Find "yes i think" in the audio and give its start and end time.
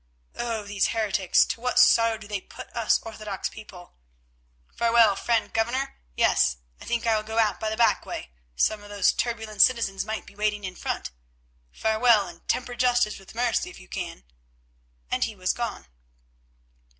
6.17-7.05